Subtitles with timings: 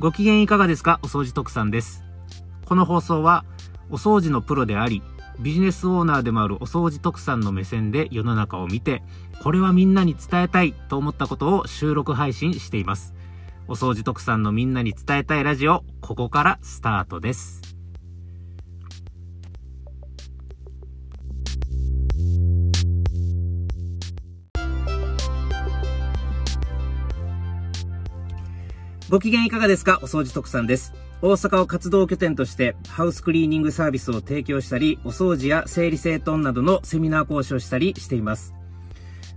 [0.00, 1.00] ご機嫌いかがですか？
[1.02, 2.04] お掃除特産です。
[2.66, 3.44] この放送は、
[3.90, 5.02] お掃除のプロであり、
[5.40, 9.02] ビジネスオーナーでもあるお掃除特産の目線で世の中を見て、
[9.42, 13.12] これはみんなに伝えたいと思ったことを収録配信しています。
[13.66, 17.67] お掃除特産のみんなに伝えたいラジオ、ここからスタートです。
[29.10, 30.00] ご機嫌いかがですか？
[30.02, 30.92] お掃除特産です。
[31.22, 38.52] 大阪を活動拠点としてハウスクリーニングサービスを提供したり、お掃除や整理整頓などのセミナー講師をしたりしています。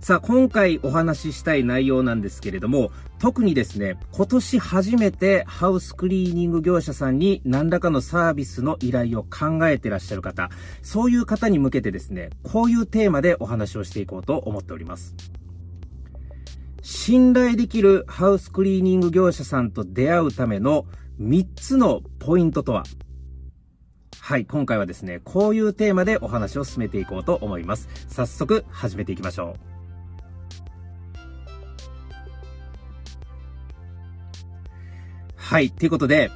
[0.02, 10.50] さあ、今回お話ししたい内容なんですけれども、特にですね、今年初めてハウスクリーニング業者さんに何らかのサービスの依頼を考えてらっしゃる方、
[10.82, 15.14] そういう方に向けてですね、こういうテーマでお話をしていこうと思っております。
[16.82, 20.84] 信頼できるハウスクリーニング業者さんと出会うための
[21.20, 22.82] 3つのポイントとは？
[24.20, 27.88] はい、今回はですね、こういうテーマでお話を進めていこうと思います。
[28.08, 29.60] 早速始めていきましょう。
[35.36, 36.30] はい、ということで、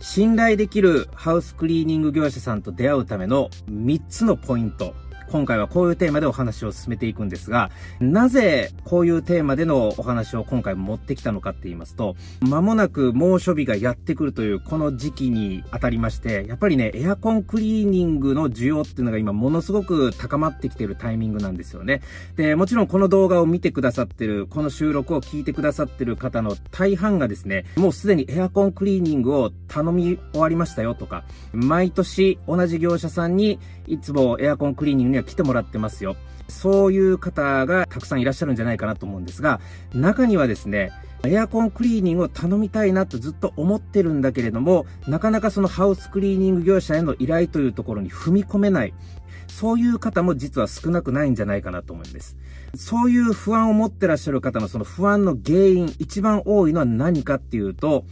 [0.00, 4.94] 信頼できるハウスクリーニング業者さんと出会うための3つのポイント。
[5.32, 22.02] 今回はこういうテーマでお話を進めていくんですが、なぜこういうテーマでのお話を今回持ってきたのかって言いますと、間もなく猛暑日がやってくるというこの時期にあたりまして、やっぱりね、エアコンクリーニングの需要っていうのが今ものすごく高まってきてるタイミングなんですよね。
[22.36, 36.16] で、もちろんこの動画を見てくださってる、この収録を聞いてくださってる方の大半がですね、もうすでにエアコンクリーニングを頼み終わりましたよとか、毎年同じ業者さんにいつもエアコンクリーニングには来てもらってますよ。
[36.48, 39.60] そういう方がたくさんいらっしゃるんじゃないかなと思うんですが、
[39.94, 40.92] 中にはですね、
[41.24, 48.94] エアコンクリーニングを頼みたいなとずっと思ってるんだけれども、なかなかそのハウスクリーニング業者への依頼というところに踏み込めない。
[49.46, 52.36] そういう方も実は少なくないんじゃないかなと思うんです。
[52.74, 58.04] そういう不安を持ってらっしゃる方のその不安の原因、一番多いのは何かっていうと、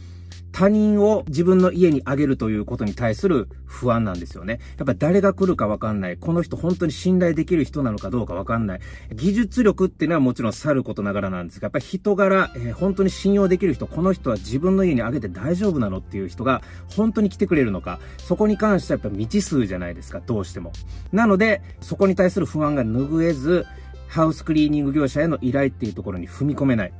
[0.51, 4.59] 他人を自分の家にあげるということに対する不安なんですよね。
[4.77, 6.17] やっぱ誰が来るかわかんない。
[6.17, 8.79] この人本当に信頼できる人なのかどうかわかんない。
[9.13, 16.61] 技術力っていうのはもちろん去ることながらなんですが、やっぱり人柄、えー、本当に信用できる人、この人は自分の家にあげて大丈夫なのっていう人が
[16.95, 20.73] 本当に来てくれるのか、そこに関してはやっぱ未知数じゃないですか、どうしても。
[21.11, 23.65] なので、そこに対する不安が拭えず、
[24.07, 26.93] ハウスクリーニング業者への依頼っていうところに踏み込めない。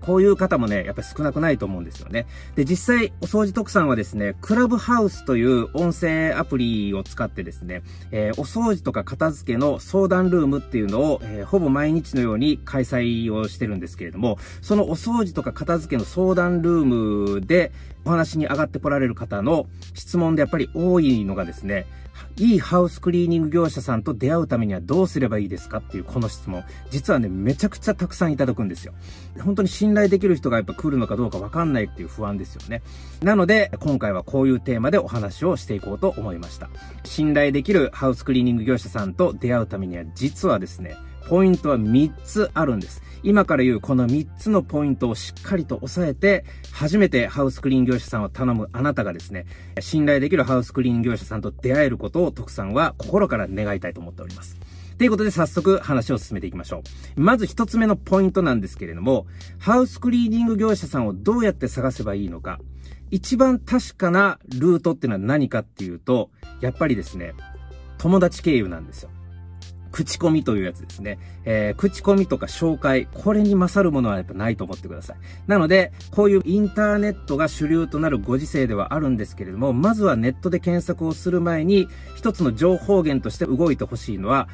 [0.00, 2.26] こういう方もね、やっぱり少なくないと思うんですよね。
[2.54, 17.72] で、実際、お掃除特産はですね、クラブハウスという音声アプリを使ってですね、えー、お掃除とか片付けの相談ルームっていうのを、えー、ほぼ毎日のように開催をしてるんですけれども、そのお掃除とか片付けの相談ルームで
[18.08, 21.86] お話に上がってこられる方の質問でやっぱり多いのがですね、
[22.38, 26.64] いいハウスクリーニング業者さんと出会うためにはどうすればいいですかっていうこの質問。
[26.90, 28.94] 実はね、めちゃくちゃたくさんいただくんですよ。
[29.44, 32.82] 本当に信頼できる人がやっぱ来るのかどうかわかんないっていう不安ですよね。
[33.22, 36.70] なので、今回はこういうテーマでお話をしていこうと思いました。
[37.04, 40.96] 信頼できるハウスクリーニング業者さんと出会うためには実はですね、
[41.28, 43.02] ポイントは3つあるんです。
[43.22, 49.46] 今から言うこの3つのポイントをしっかりと押さえて、初めてハウスクリーン業者さんを頼むあなたがですね、
[49.80, 54.56] 信頼できるハウスクリーン業者さんと出会えることを徳さんは心から願いたいと思っております。
[54.98, 56.82] ということで早速話を進めていきましょ
[57.16, 57.20] う。
[57.20, 59.26] まず一つ目のポイントなんですけれども、
[59.58, 62.58] ハウスクリーニング業者さんをどうやって探せばいいのか。
[63.10, 66.30] 一番確かなルートっていうのは何かっていうと、
[66.60, 67.34] やっぱりですね、
[67.96, 69.10] 友達経由なんですよ。
[69.90, 71.18] 口コミというやつですね。
[71.44, 75.16] えー、口コミとか紹介、これに勝るものはやっぱないと思ってください。
[75.46, 84.48] なので、こういうインターネットが主流となるご時世ではあるんですけれども、まずはネットで検索をする前に、一つの情報源として動いてほしいのは、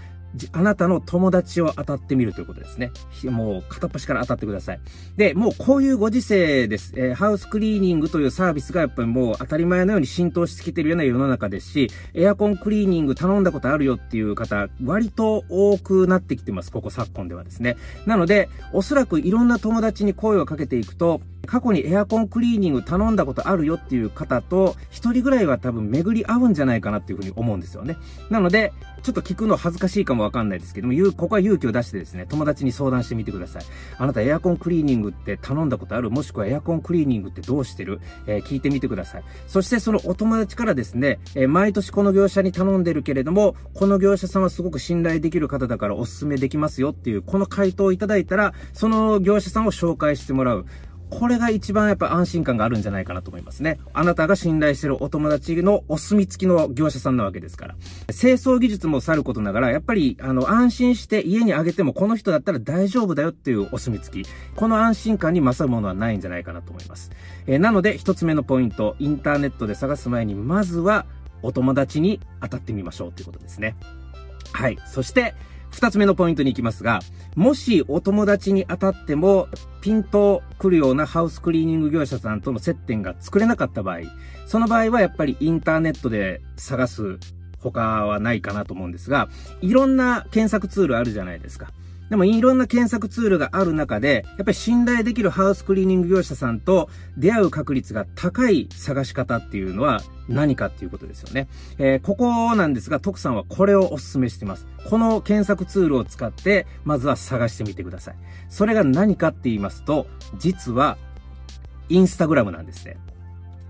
[0.52, 2.90] あなたの友達を当たってみるということですね。
[3.24, 4.80] もう片っ端から当たってください。
[5.16, 6.92] で、もうこういうご時世です。
[6.96, 16.72] えー、ハウスクリーニングというサービスがやっぱりもう当たり前のように浸透してきてるような世の中ですし、エアコンクリーニング頼んだことあるよっていう方、割と多くなってきてます。
[16.72, 17.76] ここ昨今ではですね。
[18.06, 27.96] なので、おそらくいろんな友達に声をかけていくと、過去にエアコンクリーニング頼んだことあるよっていう方と、一人ぐらいは多分巡り合うんじゃないかなっていうふうに思うんですよね。
[28.30, 28.72] なので、
[29.04, 33.62] ちょっと聞くの恥ずかしいかもわかんないですけども、ここは勇気を出してですね、友達に相談してみてください。
[33.98, 36.10] あなたエアコンクリーニングって頼んだことある？
[36.10, 38.00] もしくはエアコンクリーニングってどうしてる？
[38.26, 39.24] えー、聞いてみてください。
[39.46, 50.64] そしてそのお友達からですね、えー、毎年この業者に頼んでるけれども、この業者さんはすごく信頼できる方だからお勧めできますよっていう、この回答をいただいたら、その業者さんを紹介してもらう。
[51.18, 53.78] これが一番やっぱ安心感があるんじゃないかなと思いますね。
[53.92, 57.76] あなたが信頼してるお友達のお墨付きの業者さんなわけですから。
[58.08, 64.28] 清掃技術もさることながら、やっぱり、あの、安心して家にあげてもこの人だったら大丈夫だよっていうお墨付き。
[64.56, 67.12] この安心感に勝るものはないんじゃないかなと思います。
[67.46, 71.06] えー、なので、一つ目のポイント、インターネットで探す前に、まずは、
[71.42, 73.76] お友達に当たってみましょうということですね。
[74.52, 74.78] はい。
[74.86, 75.34] そして、
[75.74, 77.00] 二つ目のポイントに行きますが、
[77.34, 79.48] もしお友達に当たっても、
[79.80, 83.98] ピンと来るようなハウスクリーニング業者さんとの接点が作れなかった場合、
[84.46, 87.18] その場合はやっぱりインターネットで探す
[87.58, 89.28] 他はないかなと思うんですが、
[89.62, 91.72] いろんな検索ツールあるじゃないですか。
[92.10, 101.48] でもいろんな検索ツールがある中で、やっぱり信頼できるハウスクリーニング業者さんと出会う確率が高い探し方っていうのは何かっていうことですよね。
[101.78, 104.66] えー、ここなんですが、徳さんはこれをお勧めしています。
[104.88, 108.16] この検索ツールを使って、まずは探してみてください。
[108.48, 110.06] それが何かって言いますと、
[110.38, 110.98] 実は、
[111.88, 112.96] インスタグラムなんですね。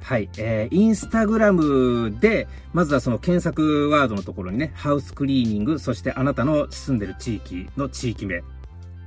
[0.04, 0.28] はい。
[0.36, 8.42] えー、インスタグラムで、まずはその検索ワードのところにね、ハウスクリーニング、そしてあなたの住んでる地域の地域名。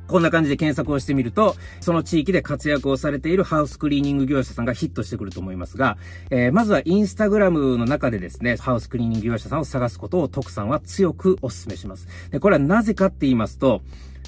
[0.08, 5.98] こんな感じで検索をしてみると、その地域で活躍をされているハウスクリーニング業者さんがヒットしてくると思いますが、
[6.30, 12.08] えー、まずはインスタグラムの中でですね、ハウスクリーニング業者さんを探すことを徳さんは強くお勧めします。
[12.32, 13.82] で、これはなぜかって言いますと、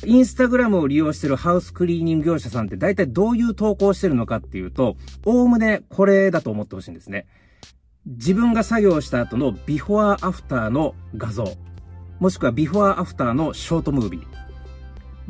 [0.06, 7.26] インスタグラムを利用してるハウスクリーニング業者さんって大体どういう投稿してるのかっていうと、おおむねこれだと思ってほしいんですね。
[8.06, 11.46] 自分が作業した後のビフォーアフターの画像、
[12.20, 14.39] もしくはビフォーアフターのショートムービー。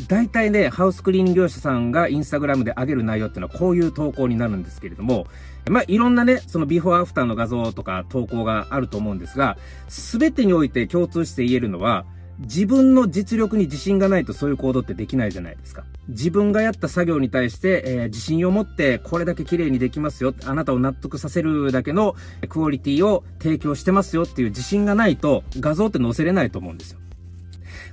[0.07, 5.27] 大体ね、ハウスクリーニング業者さんがインスタグラムで上げる内容っていうのはこういう投稿になるんですけれども、
[5.69, 9.57] まあ、いろんなね、そのビフォーアフターの画像とか投稿があると思うんですが、
[9.87, 12.05] すべてにおいて共通して言えるのは、
[12.39, 15.83] 自分の実力に自信がないとそういう行動ってできないじゃないですか。
[16.07, 20.33] 自分がやった作業に対して、えー、自信を持ってこれだけ綺麗にできますよ。
[20.45, 22.15] あなたを納得させるだけの
[22.47, 26.99] クオリティを提供してますよっていう自信がないと画像って載せれないと思うんですよ。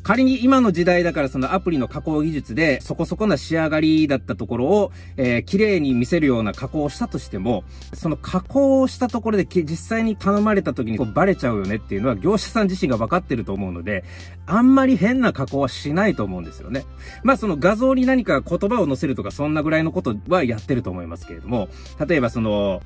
[0.06, 14.04] 仮に今の時代だからそのアプリの加工技術でそこそこな仕上がりだったところを、えー、綺麗に見せるような加工をしたとしても、その加工をしたところで実際に頼まれた時にこうバレちゃうよねっていうのは業者さん自身が分かってると思うので、
[14.46, 16.84] あんまり変な加工はしないと思うんですよね。
[17.24, 21.68] まあその画像に何か言葉を載せるとかそんなぐらいのことはやってると思いますけれども、
[22.06, 22.80] 例えばその、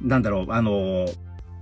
[0.00, 1.06] なんだろう、あの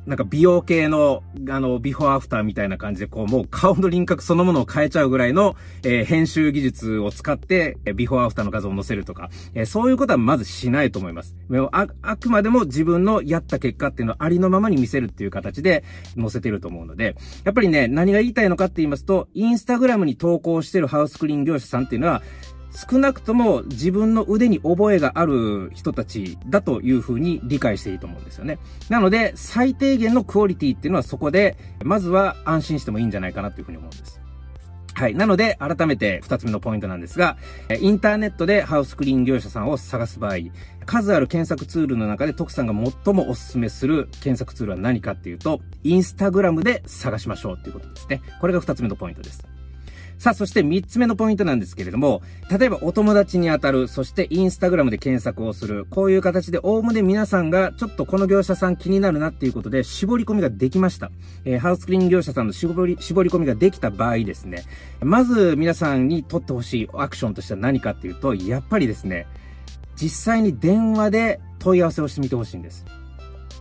[0.07, 11.37] なんか美容系の、あの、ビフォーアフターみたいな感じで、こう、もう顔の輪郭そのものを変えちゃうぐらいの、えー、編集技術を使って、えビフォーアフターの画像を載せるとか、えー、そういうことはまずしないと思います。
[11.73, 15.85] あ、あくまでも自分のやった結果っていうのをありのままに見せるっていう形で
[16.19, 22.23] 載せてると思うので、やっぱりね、何が言いたいのかって言いますと、インスタグラムに投稿してるハウスクリーン業者さんっていうのは、
[22.73, 28.59] 少なくとも自分の腕に覚えがある人たちだというふうに理解していいと思うんですよね。
[28.89, 34.21] なので、最低限のクオリティっていうのはそこで、まずは安心してもいいんじゃないかなというふうに思うんです。
[34.95, 35.15] はい。
[35.15, 37.39] なので、改めて二つ目のポイントなんですが、
[37.81, 40.37] インターネットでハウスクリーン業者さんを探す場合、
[40.85, 48.21] 数ある検索ツールの中で徳さんが最もお勧めする検索ツールは何かっていうと、インスタグラムで探しましょうっていうことですね。
[48.41, 49.50] これが二つ目のポイントです。
[50.21, 52.21] さあ、そして3つ目のポイントなんですけれども、
[52.51, 61.11] 例えばお友達に当たる、そしてインスタグラムで検索をする、こういう形で、おおむね皆さんがちょっとこの業者さん気になるなっていうことで、絞り込みができました。
[61.47, 64.65] えー、ハウスクリーン業者さんの絞り、絞り込みができた場合ですね、
[65.01, 69.27] まず皆さんに取ってほしいアクションとしては何かっていうと、やっぱりですね、
[69.97, 72.85] 実際に電話で問い合わせをしてみてほしいんです。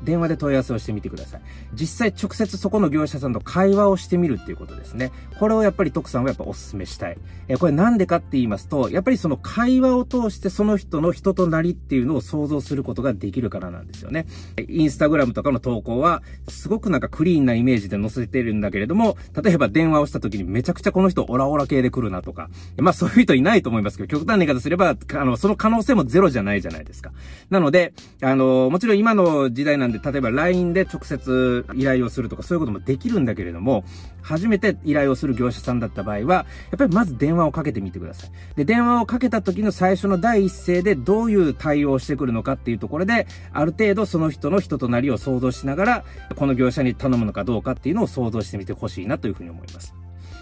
[0.03, 1.41] 電話で問い合わせをしてみてください。
[1.73, 5.11] 実際直接そこの業者さんと会話をしてみるっていうことですね。
[5.39, 7.17] これをやっぱり徳さんはやっぱお勧めしたい。
[7.47, 14.25] えこれなんでかって言いますと、やっぱりその会話を通してその人の人となりっていうのを想像することができるからなんですよね。
[14.67, 27.11] インスタグラムとかの投稿は、すごくなんかクリーンなイメージで載せてるんだけれども、例えば電話をした時にめちゃくちゃこの人オラオラ系で来るなとか、まあそういう人いないと思いますけど、極端な言い方すれば、あの、その可能性もゼロじゃないじゃないですか。
[27.49, 33.84] なので、あの、もちろん今の時代なんで、例えば LINE で直接依頼をするとかそういうこともできるんだけれども、
[34.22, 38.31] 初めて依頼をする業者さんだった場合は、やっぱりまず電話をかけてみてください。
[38.55, 46.03] で、電話をかけた時の最初の第一声でどういう対応をしてくるのかっていうところで、ある程度その人の人となりを想像しながら、
[46.36, 49.93] この業者に頼むのかどうかっていうのを想像してみてほしいなというふうに思います。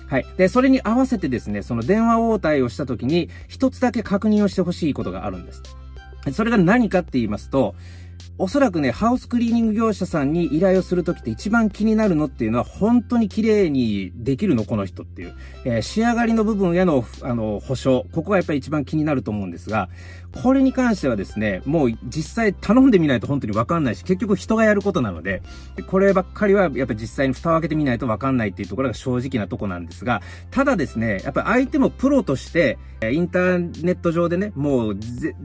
[0.07, 0.25] はい。
[0.37, 5.61] で、それに合わせてですね、その電話応対をした時に、一つだけ確認をしてほしいことがあるんです。
[6.31, 7.75] それが何かって言いますと、
[8.39, 15.33] おそらくね、ハウスクリーニング業者さんに依頼をするときって一番気になるのっていうのは、本当に綺麗にできるのこの人っていう。
[15.65, 18.05] えー、仕上がりの部分への、あの、保証。
[18.11, 19.89] ここがやっぱり一番気になると思うんですが、
[20.43, 25.41] これに関してはですね、もう実際頼んでみないと本当にわかんないし、結局人がやることなので、
[25.87, 32.77] こればっかりはやっぱ実際に蓋を開けてみないとわかんないっていうところが正直なとこなんですが、ただですね、やっぱ相手もプロとして、
[33.11, 34.97] インターネット上でね、もう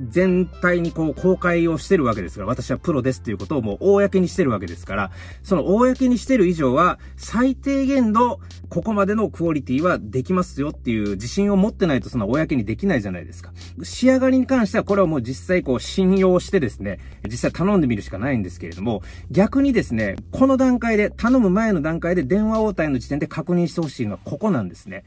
[0.08, 5.10] 全体にこう公開をしてるわけですから、私はプロですっていうことをもう公にしてるわけですから、
[5.42, 13.52] その公にしてる以上は、最低限のここまでのクオリティはできますよっていう自信を持ってないとその公にできないじゃないですか。
[13.82, 25.04] 仕上がりに関してはこれはもう実際こう信用してですね、実際頼んでみるしかないんですけれども、逆にですね、この段階で、頼む前の段階で電話応対の時点で確認してほしいのはここなんですね。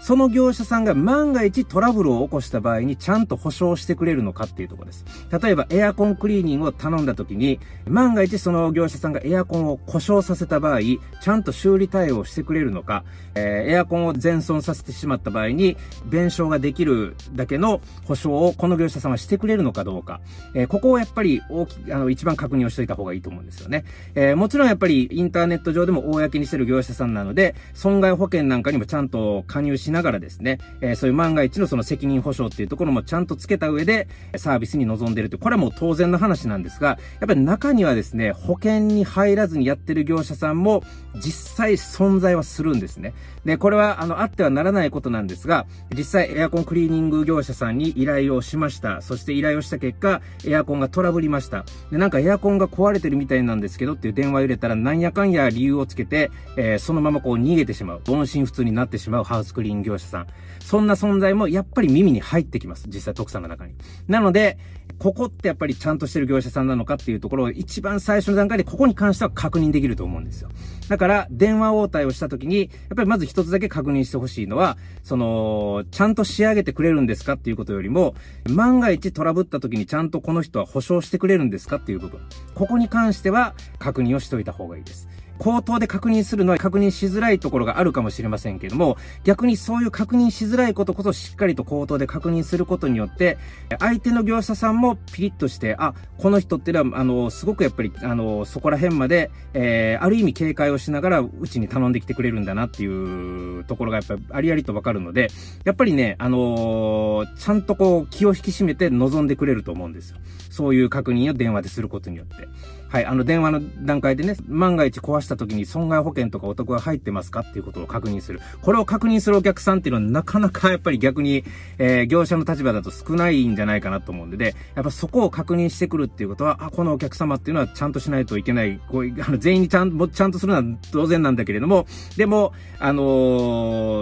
[0.00, 5.04] その業者さんが万が一トラブルを起こした場合にちゃんと保証してくれるのかっていうところです。
[5.42, 7.58] 例えばエアコンクリーニングを頼んだ時に、
[7.88, 20.20] 万が一その業者さんがエアコンを故障させた場合、ちゃんと修理対応してくれるのか、えー、エアコンを全損させてしまった場合に、弁償ができるだけの保証をこの業者さんはしてくれるのかどうか、
[20.54, 23.84] えー、ここをやっぱり大き、あの、一番確認をしておいた方がいいと思うんですよね。
[24.14, 40.82] えー、もちろんやっぱりインターネット上でも公にしてる業者さんなので、損害保険なんかにもちゃんと加入ししながらですね、えー、そういう万が一のその責任保証っていうところもちゃんとつけた上で、サービスに臨んでるという、これはもう当然の話なんですが、やっぱり中にはですね、保険に入らずにやってる業者さんも
[41.16, 43.12] 実際存在はするんですね。
[43.44, 49.02] で、これはあの、あってはならないことなんですが、実際エアコンクリーニング業者さんに依頼をしました。
[49.02, 51.64] そして依頼をした結果、エアコンがトラブりました。
[51.90, 58.00] で、なんかエアコンが壊れてるみたいなんですけどっていう電話を入れたら、なんやかんや理由をつけて、えー、そのままこう逃げてしまう。
[58.08, 60.26] 音信不通になってしまうハウスクリーン業者さん。
[60.60, 62.86] そんな存在もやっぱり耳に入ってきます。
[62.88, 63.74] 実際徳さんの中に。
[64.08, 64.58] なので、
[64.98, 70.48] ここってやっぱりちゃんとしてる業者さんなのかっていうところを一番最初の段階でここに関しては確認できると思うんですよ。
[70.88, 78.14] だから、電話応対をした時に、やっぱりまず一つだけ確認してほしいのは、その、ちゃんと仕上げてくれるんですかっていうことよりも、
[78.48, 82.20] 万が一トラブった時にちゃんとこの人は保証してくれるんですかっていう部分。
[82.54, 85.08] ここに関しては確認をしておいた方がいいです。
[85.38, 93.38] 口頭で確認するのは確認しづらいところがあるかもしれませんけども、逆にそういう確認しづらいことこそしっかりと口頭で確認することによって、
[93.78, 105.28] 相手の業者さんもピリッとして、あ、この人ってのは、あの、すごくやっぱり、あの、そこら辺まで、えー、ある意味警戒をしながら、うちに頼んできてくれるんだなっていうところがやっぱりありありとわかるので、
[105.64, 110.18] やっぱりね、あのー、ちゃんとこう、気を引き締めて望んでくれると思うんですよ。
[110.50, 112.48] そういう確認を電話ですることによって。
[112.94, 118.40] はい、あの電話の段階でね、万が一壊した時に損害保険とかお得が入ってますかっていうことを確認する。
[118.62, 121.42] これを確認するお客さんっていうのはなかなかやっぱり逆に、
[121.78, 128.80] えー、業者の立場だと少ないんじゃないかなと思うんで、で、やっぱそこを確認してくるっていうことは、あ、このお客様っていうのはちゃんとしないといけない。
[128.88, 133.02] こういうあの全員にちゃんと、ちゃんとするのは当然なんだけれども、でも、あの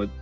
[0.05, 0.22] ー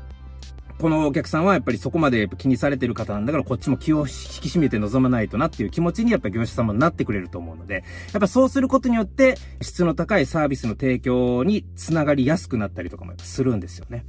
[0.80, 4.10] このお客さんはやっぱりそこまで気にされてる方なんだから、こっちも気を引き
[4.48, 14.06] 締めて臨まないとなっていう気持ちにやっぱ業者様になってくれると思うので、やっぱそうすることによって、質の高いサービスの提供につながりやすくなったりとかもするんですよね。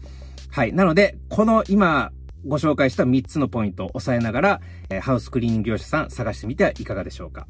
[0.49, 0.73] はい。
[0.73, 2.11] なので、この今、
[2.47, 4.61] ご紹介した3つのポイントを押さえながら、
[5.01, 7.47] ハウスクリーニング業者さん探してみてはいかがでしょうか。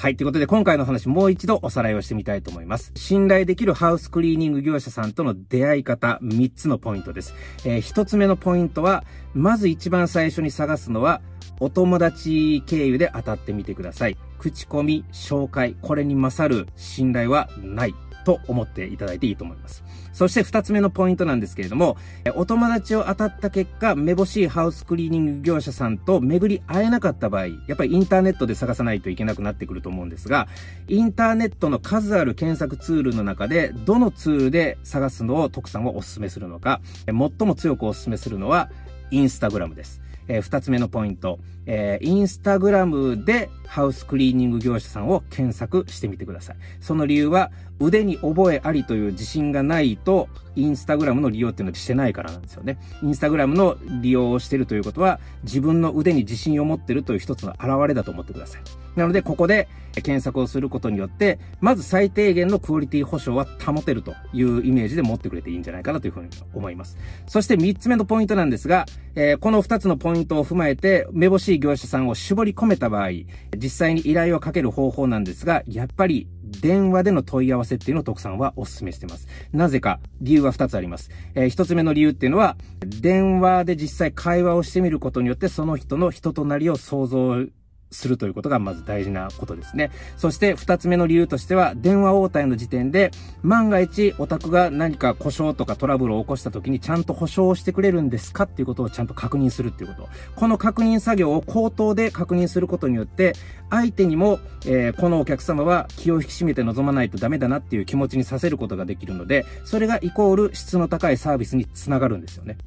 [0.00, 0.16] はい。
[0.16, 2.90] ということで、今回の話もう一度おさらいをしてみたいと思います。
[2.96, 7.34] 信頼できるハウスクリーニング業者さんとの出会い方、3つのポイントです。
[7.66, 9.04] えー、1つ目のポイントは、
[9.34, 11.20] まず一番最初に探すのは、
[11.60, 14.16] お友達経由で当たってみてください。
[14.38, 17.94] 口コミ、紹介、これに勝る信頼はない。
[18.24, 19.84] と思っていただいていいと思います。
[20.12, 21.96] そして二つ目のポイントなんですけれども、
[22.34, 30.48] お友達を当たった結果、めぼしいハウスクリーニング業者さんと巡り会えなかった場合、やっぱりインターネットで探さないといけなくなってくると思うんですが、
[30.88, 38.70] インターネットの数ある検索ツールの中で、どのツールで探すのを徳さんはお勧めするのか、最も強くお勧めするのは、
[39.10, 40.00] インスタグラムです。
[40.30, 46.56] えー、2つ目のポイント、えー、インスタグラムでハウスクリーニング業者さんを検索してみてください。
[46.80, 52.78] その理由は、腕に覚えありという自信がないと、インスタグラムの利用っていうのはしてないからなんですよね。
[53.02, 58.62] インスタグラムの利用をしてるということは、自分の腕に自信を持ってるという一つの表れだと思ってください。
[59.00, 66.98] なので、ここで検索をすることによって、まず最低限のクオリティ保証は保てるというイメージで持ってくれていいんじゃないかなというふうに思います。
[67.26, 73.10] そして3つ目のポイントなんですが、えー、この2つのポイントを踏まえて、めぼしい業者さんを絞り込めた場合、
[73.56, 76.28] 実際に依頼をかける方法なんですが、やっぱり
[76.60, 79.28] 電話での問い合わせっていうのを徳さんはお勧めしてます。
[79.52, 81.10] なぜか、理由は2つあります。
[81.34, 87.46] えー、1つ目の理由っていうのは、電話で実際会話をしてみることによって、その人の人となりを想像
[87.90, 89.90] するということがまず大事なことですね。
[90.16, 93.10] そして二つ目の理由としては、電話応対の時点で、
[93.42, 100.08] 万が一お宅が何か故障とかトラブルを起こした時にちゃんと保証をしてくれるんですかっていうことをちゃんと確認するっていうこと。
[100.36, 103.34] この確認作業を口頭で確認することによって、
[103.70, 112.58] 相手にも、えー、このお客様は気を引き締めて臨まないとダメだなっていう気持ちにさせることができるので、それがイコール質の高いサービスにつながるんですよね。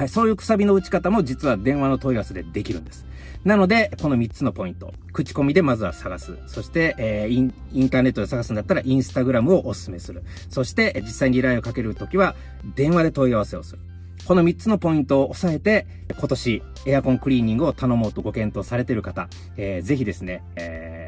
[0.00, 3.04] はい、そういうくさびの打ち方も実は電話の問い合わせでできるんです。
[3.44, 4.94] なので、この3つのポイント。
[5.12, 6.38] 口コミでまずは探す。
[6.46, 10.22] そして、えー、インターネットで探すんだったら、インスタグラムをお勧めする。
[10.48, 12.34] そして、実際に依頼をかけるときは、
[12.76, 13.82] 電話で問い合わせをする。
[14.24, 15.86] この3つのポイントを押さえて、
[16.18, 19.28] 今年、エアコンクリーニングを頼もうとご検討されている方、
[19.58, 20.99] えー、ぜひですね、えー、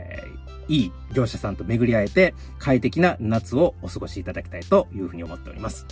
[0.69, 5.87] いい業者さんと巡り会えて、快適な夏をお過ごしいただきたいというふうに思っております。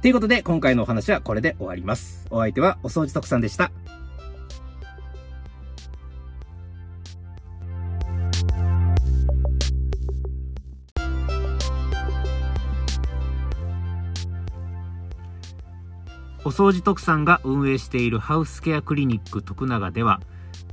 [0.00, 2.26] ということで、今回のお話はこれで終わります。
[2.30, 3.70] お相手はお掃除特産でした。
[16.44, 20.20] お掃除特産が運営しているハウスケアクリニック徳永では、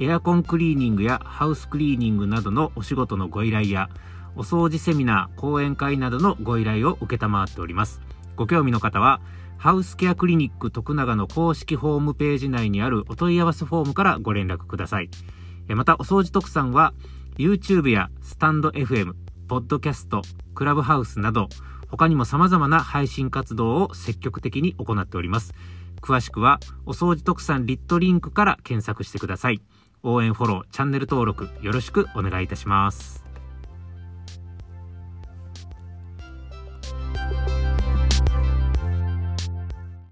[0.01, 3.89] エアコンクリーニングやハウスクリーニングなどのお仕事のご依頼や、
[4.37, 7.99] お掃除セミナー、講演会などのご依頼を受けたまっております。
[8.37, 9.19] ご興味の方は、
[9.57, 15.09] ハウスケアクリニック徳永の公式ホームページ内にあるお問い合わせフォームからご連絡ください。
[15.67, 16.93] また、お掃除特産は、
[17.37, 19.15] YouTube やスタンド FM、
[19.49, 20.21] ポッドキャスト、
[20.55, 21.49] クラブハウスなど、
[21.89, 25.53] 他にも様々な配信活動を積極的に行っております。
[26.01, 29.61] 詳しくは、お掃除特産リットリンクから検索してください。
[30.03, 33.18] 応援フォロー、チャンネル登録よろしくお願いいたします。